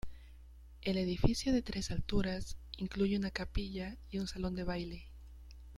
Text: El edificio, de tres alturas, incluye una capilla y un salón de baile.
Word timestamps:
El 0.81 0.97
edificio, 0.97 1.53
de 1.53 1.61
tres 1.61 1.91
alturas, 1.91 2.57
incluye 2.77 3.15
una 3.19 3.29
capilla 3.29 3.97
y 4.09 4.17
un 4.17 4.27
salón 4.27 4.55
de 4.55 4.63
baile. 4.63 5.05